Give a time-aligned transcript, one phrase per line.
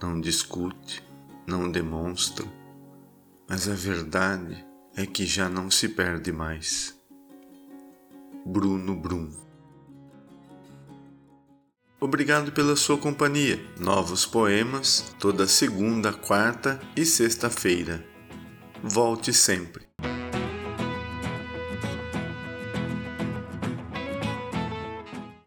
[0.02, 1.02] não discute,
[1.48, 2.46] não demonstra,
[3.48, 6.96] mas a verdade é que já não se perde mais.
[8.46, 9.44] Bruno Brum
[12.04, 13.58] Obrigado pela sua companhia.
[13.80, 18.06] Novos poemas toda segunda, quarta e sexta-feira.
[18.84, 19.93] Volte sempre.